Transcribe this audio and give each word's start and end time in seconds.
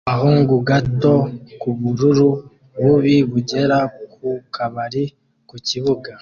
Agahungu 0.09 0.53
gato 0.69 1.13
k'ubururu 1.59 2.29
bubi 2.81 3.15
bugera 3.31 3.79
ku 4.13 4.27
kabari 4.53 5.03
ku 5.49 5.55
kibuga 5.67 6.11